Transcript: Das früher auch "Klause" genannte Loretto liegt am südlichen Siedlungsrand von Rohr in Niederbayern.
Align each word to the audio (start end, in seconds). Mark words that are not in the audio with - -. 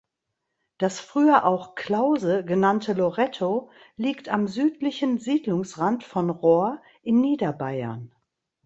Das 0.79 0.99
früher 0.99 1.45
auch 1.45 1.75
"Klause" 1.75 2.43
genannte 2.43 2.93
Loretto 2.93 3.69
liegt 3.97 4.29
am 4.29 4.47
südlichen 4.47 5.19
Siedlungsrand 5.19 6.03
von 6.03 6.31
Rohr 6.31 6.81
in 7.03 7.21
Niederbayern. 7.21 8.11